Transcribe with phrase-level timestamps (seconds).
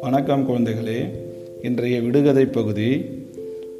[0.00, 1.10] வணக்கம் குழந்தைகளே.
[1.62, 2.94] இன்றைய விடுகதை பகுதி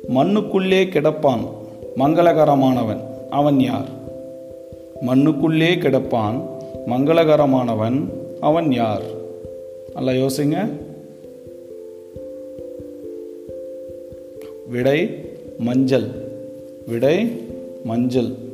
[0.08, 1.48] மண்ணுக்குள்ளே கிடப்பான்
[1.96, 3.00] மங்களகரமானவன்
[3.30, 3.88] அவன் யார்?
[5.06, 6.48] மண்ணுக்குள்ளே கிடப்பான்
[6.87, 8.09] மங்களகரமானவன்
[8.41, 9.03] அவன் யார்?
[9.95, 10.69] நல்லா யோசிங்க.
[14.69, 15.09] விடை
[15.59, 16.06] மஞ்சள்.
[16.87, 17.27] விடை
[17.84, 18.52] மஞ்சள்.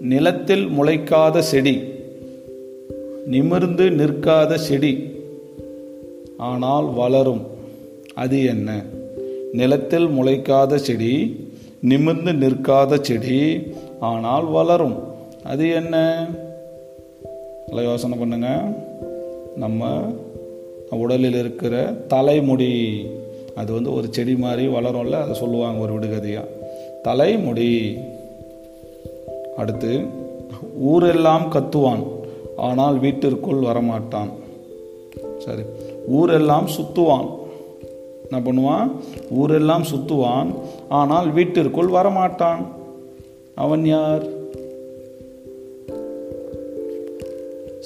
[0.00, 1.82] நிலத்தில் முளைக்காத செடி
[3.26, 5.10] நிமிர்ந்து நிற்காத செடி
[6.36, 7.46] ஆனால் வளரும்.
[8.14, 8.84] அது என்ன?
[9.52, 11.44] நிலத்தில் முளைக்காத செடி
[11.80, 13.62] நிமிர்ந்து நிற்காத செடி
[14.00, 15.02] ஆனால் வளரும்.
[15.42, 16.26] அது என்ன?
[17.66, 18.76] நல்லா யோசனை பண்ணுங்க.
[19.56, 20.12] நம்ம
[20.90, 23.06] உடலில் இருக்கிற தலைமுடி
[23.54, 26.48] அது வந்து ஒரு செடி மாதிரி வளரும்ல அதை சொல்லுவாங்க ஒரு விடுகதையாக
[27.02, 27.98] தலைமுடி.
[29.56, 29.92] அடுத்து
[30.90, 32.04] ஊரெல்லாம் கத்துவான்
[32.66, 34.30] ஆனால் வீட்டிற்குள் வரமாட்டான்.
[35.44, 35.64] சரி
[36.18, 37.28] ஊரெல்லாம் சுத்துவான்.
[38.26, 38.88] என்ன பண்ணுவான்?
[39.40, 40.50] ஊரெல்லாம் சுத்துவான்
[41.00, 42.62] ஆனால் வீட்டிற்குள் வரமாட்டான்.
[43.64, 44.24] அவன் யார்?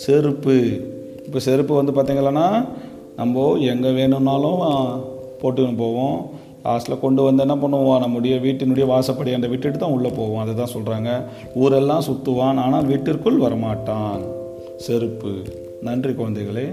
[0.04, 0.58] செருப்பு.
[1.26, 2.46] இப்போ செருப்பு வந்து பார்த்தீங்களன்னா
[3.16, 4.62] நம்ம எங்கே வேணும்னாலும்
[5.40, 6.20] போட்டுன்னு போவோம்.
[6.64, 7.98] லாஸ்ட்டில் கொண்டு வந்து என்ன பண்ணுவோம்?
[7.98, 10.40] நம்முடைய வீட்டினுடைய வாசப்படி அந்த விட்டுட்டு தான் உள்ளே போவோம்.
[10.40, 11.22] அதை தான் சொல்கிறாங்க
[11.54, 14.20] ஊரெல்லாம் சுற்றுவான் ஆனால் வீட்டிற்குள் வரமாட்டான்.
[14.76, 15.42] செருப்பு.
[15.82, 16.66] நன்றி குழந்தைகளே.